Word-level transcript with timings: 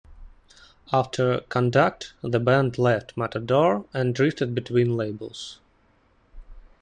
After 0.91 1.41
"Conduct", 1.41 2.13
the 2.23 2.39
band 2.39 2.79
left 2.79 3.15
Matador 3.15 3.85
and 3.93 4.15
drifted 4.15 4.55
between 4.55 4.97
labels. 4.97 5.59